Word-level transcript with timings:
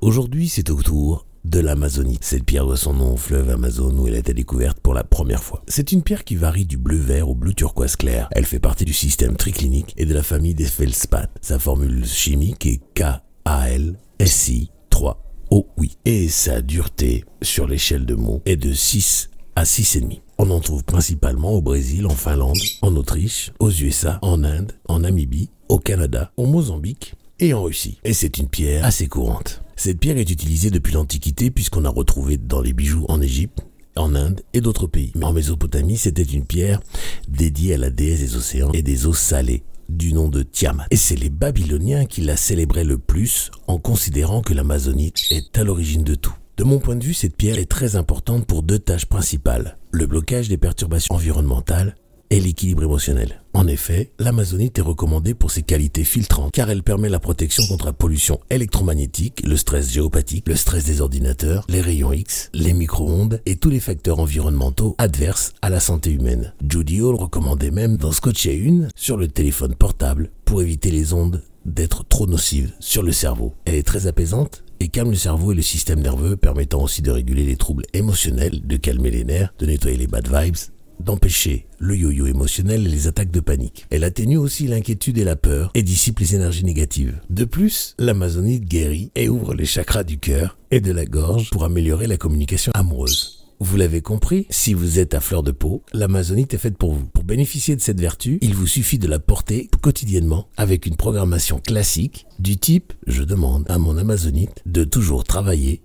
Aujourd'hui, 0.00 0.48
c'est 0.48 0.68
au 0.70 0.82
tour 0.82 1.26
de 1.44 1.60
l'Amazonie. 1.60 2.18
Cette 2.20 2.44
pierre 2.44 2.66
doit 2.66 2.76
son 2.76 2.92
nom 2.92 3.12
au 3.12 3.16
fleuve 3.16 3.50
Amazon 3.50 3.96
où 3.96 4.08
elle 4.08 4.16
a 4.16 4.18
été 4.18 4.34
découverte 4.34 4.80
pour 4.80 4.94
la 4.94 5.04
première 5.04 5.44
fois. 5.44 5.62
C'est 5.68 5.92
une 5.92 6.02
pierre 6.02 6.24
qui 6.24 6.34
varie 6.34 6.66
du 6.66 6.76
bleu 6.76 6.96
vert 6.96 7.28
au 7.28 7.36
bleu 7.36 7.54
turquoise 7.54 7.94
clair. 7.94 8.28
Elle 8.32 8.46
fait 8.46 8.58
partie 8.58 8.84
du 8.84 8.92
système 8.92 9.36
triclinique 9.36 9.94
et 9.96 10.06
de 10.06 10.14
la 10.14 10.24
famille 10.24 10.54
des 10.54 10.64
feldspath. 10.64 11.30
Sa 11.40 11.60
formule 11.60 12.04
chimique 12.04 12.66
est 12.66 12.80
KALSI 12.94 14.70
3 14.90 15.22
O 15.50 15.68
oui. 15.76 15.96
Et 16.04 16.28
sa 16.28 16.60
dureté 16.60 17.24
sur 17.42 17.68
l'échelle 17.68 18.06
de 18.06 18.16
mots 18.16 18.42
est 18.44 18.56
de 18.56 18.72
6 18.72 19.30
à 19.54 19.62
6,5. 19.62 20.20
On 20.38 20.50
en 20.50 20.58
trouve 20.58 20.82
principalement 20.82 21.52
au 21.52 21.62
Brésil, 21.62 22.06
en 22.06 22.16
Finlande, 22.16 22.58
en 22.82 22.96
Autriche, 22.96 23.52
aux 23.60 23.70
USA, 23.70 24.18
en 24.22 24.42
Inde, 24.42 24.72
en 24.88 25.00
Namibie, 25.00 25.50
au 25.68 25.78
Canada, 25.78 26.32
au 26.36 26.46
Mozambique 26.46 27.14
et 27.42 27.54
en 27.54 27.62
Russie. 27.62 27.98
Et 28.04 28.12
c'est 28.12 28.38
une 28.38 28.48
pierre 28.48 28.84
assez 28.84 29.08
courante. 29.08 29.62
Cette 29.76 29.98
pierre 29.98 30.16
est 30.16 30.30
utilisée 30.30 30.70
depuis 30.70 30.94
l'Antiquité 30.94 31.50
puisqu'on 31.50 31.84
a 31.84 31.90
retrouvé 31.90 32.38
dans 32.38 32.60
les 32.60 32.72
bijoux 32.72 33.04
en 33.08 33.20
Égypte, 33.20 33.66
en 33.96 34.14
Inde 34.14 34.42
et 34.54 34.60
d'autres 34.60 34.86
pays. 34.86 35.12
Mais 35.16 35.24
en 35.24 35.32
Mésopotamie, 35.32 35.96
c'était 35.96 36.22
une 36.22 36.44
pierre 36.44 36.80
dédiée 37.28 37.74
à 37.74 37.78
la 37.78 37.90
déesse 37.90 38.20
des 38.20 38.36
océans 38.36 38.70
et 38.72 38.82
des 38.82 39.06
eaux 39.06 39.12
salées 39.12 39.64
du 39.88 40.12
nom 40.12 40.28
de 40.28 40.42
Tiamat. 40.42 40.86
Et 40.92 40.96
c'est 40.96 41.16
les 41.16 41.30
Babyloniens 41.30 42.06
qui 42.06 42.20
la 42.20 42.36
célébraient 42.36 42.84
le 42.84 42.98
plus 42.98 43.50
en 43.66 43.78
considérant 43.78 44.40
que 44.40 44.54
l'Amazonite 44.54 45.18
est 45.30 45.58
à 45.58 45.64
l'origine 45.64 46.04
de 46.04 46.14
tout. 46.14 46.34
De 46.58 46.64
mon 46.64 46.78
point 46.78 46.96
de 46.96 47.04
vue, 47.04 47.14
cette 47.14 47.36
pierre 47.36 47.58
est 47.58 47.66
très 47.66 47.96
importante 47.96 48.46
pour 48.46 48.62
deux 48.62 48.78
tâches 48.78 49.06
principales. 49.06 49.78
Le 49.90 50.06
blocage 50.06 50.48
des 50.48 50.58
perturbations 50.58 51.14
environnementales 51.14 51.96
et 52.32 52.40
l'équilibre 52.40 52.82
émotionnel. 52.82 53.42
En 53.52 53.66
effet, 53.66 54.10
l'amazonite 54.18 54.78
est 54.78 54.82
recommandée 54.82 55.34
pour 55.34 55.50
ses 55.50 55.62
qualités 55.62 56.02
filtrantes 56.02 56.50
car 56.50 56.70
elle 56.70 56.82
permet 56.82 57.10
la 57.10 57.20
protection 57.20 57.62
contre 57.66 57.84
la 57.84 57.92
pollution 57.92 58.40
électromagnétique, 58.48 59.42
le 59.44 59.58
stress 59.58 59.92
géopathique, 59.92 60.48
le 60.48 60.56
stress 60.56 60.84
des 60.84 61.02
ordinateurs, 61.02 61.66
les 61.68 61.82
rayons 61.82 62.14
X, 62.14 62.48
les 62.54 62.72
micro-ondes 62.72 63.42
et 63.44 63.56
tous 63.56 63.68
les 63.68 63.80
facteurs 63.80 64.18
environnementaux 64.18 64.94
adverses 64.96 65.52
à 65.60 65.68
la 65.68 65.78
santé 65.78 66.10
humaine. 66.10 66.54
Judy 66.66 67.02
Hall 67.02 67.16
recommandait 67.16 67.70
même 67.70 67.98
d'en 67.98 68.12
scotcher 68.12 68.56
une 68.56 68.88
sur 68.96 69.18
le 69.18 69.28
téléphone 69.28 69.74
portable 69.74 70.30
pour 70.46 70.62
éviter 70.62 70.90
les 70.90 71.12
ondes 71.12 71.42
d'être 71.66 72.02
trop 72.08 72.26
nocives 72.26 72.72
sur 72.80 73.02
le 73.02 73.12
cerveau. 73.12 73.54
Elle 73.66 73.74
est 73.74 73.86
très 73.86 74.06
apaisante 74.06 74.64
et 74.80 74.88
calme 74.88 75.10
le 75.10 75.16
cerveau 75.16 75.52
et 75.52 75.54
le 75.54 75.62
système 75.62 76.00
nerveux, 76.00 76.36
permettant 76.36 76.82
aussi 76.82 77.02
de 77.02 77.10
réguler 77.12 77.44
les 77.44 77.56
troubles 77.56 77.84
émotionnels, 77.92 78.66
de 78.66 78.76
calmer 78.76 79.10
les 79.10 79.22
nerfs, 79.22 79.54
de 79.60 79.66
nettoyer 79.66 79.96
les 79.96 80.08
bad 80.08 80.26
vibes, 80.26 80.56
d'empêcher 81.02 81.66
le 81.78 81.96
yo-yo 81.96 82.26
émotionnel 82.26 82.86
et 82.86 82.90
les 82.90 83.06
attaques 83.06 83.30
de 83.30 83.40
panique. 83.40 83.86
Elle 83.90 84.04
atténue 84.04 84.36
aussi 84.36 84.66
l'inquiétude 84.66 85.18
et 85.18 85.24
la 85.24 85.36
peur 85.36 85.70
et 85.74 85.82
dissipe 85.82 86.20
les 86.20 86.34
énergies 86.34 86.64
négatives. 86.64 87.20
De 87.30 87.44
plus, 87.44 87.94
l'amazonite 87.98 88.64
guérit 88.64 89.10
et 89.14 89.28
ouvre 89.28 89.54
les 89.54 89.64
chakras 89.64 90.04
du 90.04 90.18
cœur 90.18 90.56
et 90.70 90.80
de 90.80 90.92
la 90.92 91.04
gorge 91.04 91.50
pour 91.50 91.64
améliorer 91.64 92.06
la 92.06 92.16
communication 92.16 92.72
amoureuse. 92.74 93.42
Vous 93.64 93.76
l'avez 93.76 94.00
compris, 94.00 94.46
si 94.50 94.74
vous 94.74 94.98
êtes 94.98 95.14
à 95.14 95.20
fleur 95.20 95.44
de 95.44 95.52
peau, 95.52 95.84
l'amazonite 95.92 96.52
est 96.52 96.58
faite 96.58 96.76
pour 96.76 96.94
vous. 96.94 97.04
Pour 97.06 97.22
bénéficier 97.22 97.76
de 97.76 97.80
cette 97.80 98.00
vertu, 98.00 98.38
il 98.40 98.56
vous 98.56 98.66
suffit 98.66 98.98
de 98.98 99.06
la 99.06 99.20
porter 99.20 99.70
quotidiennement 99.80 100.48
avec 100.56 100.84
une 100.84 100.96
programmation 100.96 101.60
classique 101.60 102.26
du 102.40 102.56
type 102.56 102.92
je 103.06 103.22
demande 103.22 103.64
à 103.68 103.78
mon 103.78 103.98
amazonite 103.98 104.62
de 104.66 104.82
toujours 104.82 105.22
travailler 105.22 105.80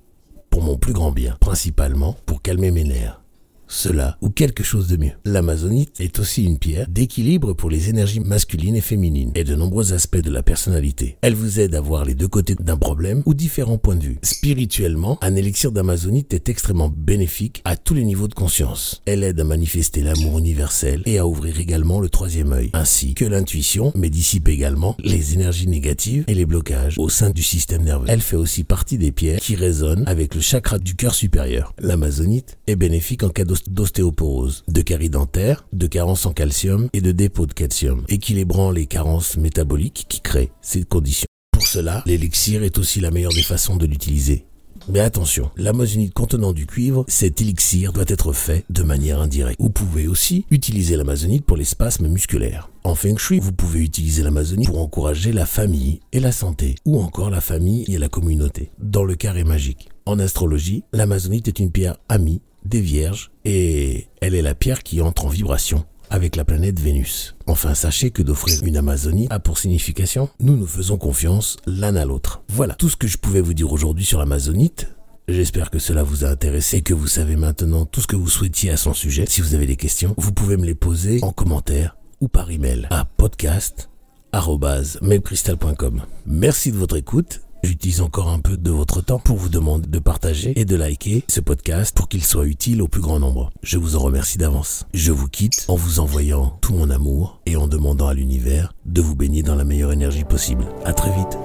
pour 0.49 0.63
mon 0.63 0.77
plus 0.77 0.93
grand 0.93 1.11
bien, 1.11 1.37
principalement 1.39 2.17
pour 2.25 2.41
calmer 2.41 2.71
mes 2.71 2.83
nerfs 2.83 3.21
cela 3.67 4.17
ou 4.21 4.29
quelque 4.29 4.63
chose 4.63 4.87
de 4.87 4.97
mieux. 4.97 5.11
L'amazonite 5.25 5.99
est 5.99 6.19
aussi 6.19 6.43
une 6.43 6.57
pierre 6.57 6.87
d'équilibre 6.89 7.53
pour 7.53 7.69
les 7.69 7.89
énergies 7.89 8.19
masculines 8.19 8.75
et 8.75 8.81
féminines 8.81 9.31
et 9.35 9.43
de 9.43 9.55
nombreux 9.55 9.93
aspects 9.93 10.17
de 10.17 10.31
la 10.31 10.43
personnalité. 10.43 11.17
Elle 11.21 11.35
vous 11.35 11.59
aide 11.59 11.75
à 11.75 11.81
voir 11.81 12.05
les 12.05 12.15
deux 12.15 12.27
côtés 12.27 12.55
d'un 12.55 12.77
problème 12.77 13.23
ou 13.25 13.33
différents 13.33 13.77
points 13.77 13.95
de 13.95 14.03
vue. 14.03 14.19
Spirituellement, 14.23 15.17
un 15.21 15.35
élixir 15.35 15.71
d'amazonite 15.71 16.33
est 16.33 16.49
extrêmement 16.49 16.93
bénéfique 16.95 17.61
à 17.65 17.75
tous 17.75 17.93
les 17.93 18.05
niveaux 18.05 18.27
de 18.27 18.33
conscience. 18.33 19.01
Elle 19.05 19.23
aide 19.23 19.39
à 19.39 19.43
manifester 19.43 20.01
l'amour 20.01 20.39
universel 20.39 21.01
et 21.05 21.17
à 21.17 21.27
ouvrir 21.27 21.59
également 21.59 21.99
le 21.99 22.09
troisième 22.09 22.53
œil, 22.53 22.69
ainsi 22.73 23.13
que 23.13 23.25
l'intuition, 23.25 23.91
mais 23.95 24.09
dissipe 24.09 24.47
également 24.47 24.95
les 25.03 25.33
énergies 25.33 25.67
négatives 25.67 26.23
et 26.27 26.33
les 26.33 26.45
blocages 26.45 26.95
au 26.97 27.09
sein 27.09 27.29
du 27.29 27.43
système 27.43 27.83
nerveux. 27.83 28.07
Elle 28.07 28.21
fait 28.21 28.35
aussi 28.35 28.63
partie 28.63 28.97
des 28.97 29.11
pierres 29.11 29.39
qui 29.39 29.55
résonnent 29.55 30.03
avec 30.07 30.35
le 30.35 30.41
chakra 30.41 30.79
du 30.79 30.95
cœur 30.95 31.13
supérieur. 31.13 31.73
L'amazonite 31.79 32.57
est 32.67 32.75
bénéfique 32.75 33.23
en 33.23 33.29
cas 33.29 33.43
d'ostéoporose, 33.67 34.63
de 34.67 34.81
caries 34.81 35.09
dentaires, 35.09 35.67
de 35.73 35.87
carences 35.87 36.25
en 36.25 36.33
calcium 36.33 36.89
et 36.93 37.01
de 37.01 37.11
dépôt 37.11 37.45
de 37.45 37.53
calcium, 37.53 38.03
équilibrant 38.09 38.71
les 38.71 38.85
carences 38.85 39.37
métaboliques 39.37 40.05
qui 40.07 40.21
créent 40.21 40.51
ces 40.61 40.83
conditions. 40.83 41.27
Pour 41.51 41.65
cela, 41.67 42.03
l'élixir 42.05 42.63
est 42.63 42.77
aussi 42.77 42.99
la 42.99 43.11
meilleure 43.11 43.33
des 43.33 43.41
façons 43.41 43.77
de 43.77 43.85
l'utiliser. 43.85 44.45
Mais 44.89 45.01
attention, 45.01 45.51
l'amazonite 45.57 46.13
contenant 46.13 46.53
du 46.53 46.65
cuivre, 46.65 47.03
cet 47.09 47.41
élixir 47.41 47.91
doit 47.91 48.05
être 48.07 48.31
fait 48.31 48.63
de 48.69 48.83
manière 48.83 49.19
indirecte. 49.19 49.59
Vous 49.59 49.69
pouvez 49.69 50.07
aussi 50.07 50.45
utiliser 50.49 50.95
l'amazonite 50.95 51.45
pour 51.45 51.57
les 51.57 51.65
spasmes 51.65 52.07
musculaires. 52.07 52.69
En 52.85 52.95
Feng 52.95 53.17
Shui, 53.17 53.39
vous 53.39 53.51
pouvez 53.51 53.81
utiliser 53.81 54.23
l'amazonite 54.23 54.67
pour 54.67 54.79
encourager 54.79 55.33
la 55.33 55.45
famille 55.45 55.99
et 56.13 56.21
la 56.21 56.31
santé, 56.31 56.75
ou 56.85 57.01
encore 57.01 57.29
la 57.29 57.41
famille 57.41 57.83
et 57.89 57.97
la 57.97 58.07
communauté, 58.07 58.71
dans 58.79 59.03
le 59.03 59.15
carré 59.15 59.43
magique. 59.43 59.89
En 60.05 60.19
astrologie, 60.19 60.83
l'amazonite 60.93 61.49
est 61.49 61.59
une 61.59 61.71
pierre 61.71 61.97
amie 62.07 62.41
des 62.67 62.81
vierges 62.81 63.31
et 63.45 64.07
elle 64.21 64.35
est 64.35 64.41
la 64.41 64.55
pierre 64.55 64.83
qui 64.83 65.01
entre 65.01 65.25
en 65.25 65.29
vibration 65.29 65.85
avec 66.09 66.35
la 66.35 66.45
planète 66.45 66.79
Vénus. 66.79 67.35
Enfin, 67.47 67.73
sachez 67.73 68.11
que 68.11 68.21
d'offrir 68.21 68.63
une 68.63 68.77
Amazonie 68.77 69.27
a 69.29 69.39
pour 69.39 69.57
signification 69.57 70.29
nous 70.39 70.55
nous 70.55 70.67
faisons 70.67 70.97
confiance 70.97 71.57
l'un 71.65 71.95
à 71.95 72.05
l'autre. 72.05 72.43
Voilà 72.49 72.75
tout 72.75 72.89
ce 72.89 72.95
que 72.95 73.07
je 73.07 73.17
pouvais 73.17 73.41
vous 73.41 73.53
dire 73.53 73.71
aujourd'hui 73.71 74.05
sur 74.05 74.19
l'Amazonite. 74.19 74.93
J'espère 75.27 75.69
que 75.69 75.79
cela 75.79 76.03
vous 76.03 76.23
a 76.23 76.29
intéressé 76.29 76.77
et 76.77 76.81
que 76.81 76.93
vous 76.93 77.07
savez 77.07 77.35
maintenant 77.35 77.85
tout 77.85 77.99
ce 77.99 78.07
que 78.07 78.15
vous 78.15 78.29
souhaitiez 78.29 78.71
à 78.71 78.77
son 78.77 78.93
sujet. 78.93 79.25
Si 79.27 79.41
vous 79.41 79.55
avez 79.55 79.65
des 79.65 79.75
questions, 79.75 80.15
vous 80.17 80.31
pouvez 80.31 80.55
me 80.55 80.65
les 80.65 80.75
poser 80.75 81.19
en 81.21 81.33
commentaire 81.33 81.97
ou 82.21 82.29
par 82.29 82.49
email 82.49 82.87
à 82.89 83.03
podcast.mailcrystal.com. 83.03 86.03
Merci 86.25 86.71
de 86.71 86.77
votre 86.77 86.95
écoute 86.95 87.41
J'utilise 87.63 88.01
encore 88.01 88.29
un 88.29 88.39
peu 88.39 88.57
de 88.57 88.71
votre 88.71 89.01
temps 89.01 89.19
pour 89.19 89.37
vous 89.37 89.49
demander 89.49 89.87
de 89.87 89.99
partager 89.99 90.53
et 90.59 90.65
de 90.65 90.75
liker 90.75 91.23
ce 91.27 91.41
podcast 91.41 91.95
pour 91.95 92.07
qu'il 92.07 92.23
soit 92.23 92.45
utile 92.45 92.81
au 92.81 92.87
plus 92.87 93.01
grand 93.01 93.19
nombre. 93.19 93.51
Je 93.63 93.77
vous 93.77 93.95
en 93.95 93.99
remercie 93.99 94.37
d'avance. 94.37 94.85
Je 94.93 95.11
vous 95.11 95.27
quitte 95.27 95.65
en 95.67 95.75
vous 95.75 95.99
envoyant 95.99 96.57
tout 96.61 96.73
mon 96.73 96.89
amour 96.89 97.41
et 97.45 97.55
en 97.55 97.67
demandant 97.67 98.07
à 98.07 98.13
l'univers 98.13 98.73
de 98.85 99.01
vous 99.01 99.15
baigner 99.15 99.43
dans 99.43 99.55
la 99.55 99.63
meilleure 99.63 99.93
énergie 99.93 100.23
possible. 100.23 100.65
À 100.85 100.93
très 100.93 101.13
vite. 101.15 101.37